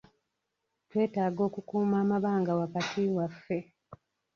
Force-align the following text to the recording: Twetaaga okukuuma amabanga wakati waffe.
Twetaaga 0.89 1.41
okukuuma 1.49 1.95
amabanga 2.03 2.51
wakati 2.61 3.01
waffe. 3.17 3.59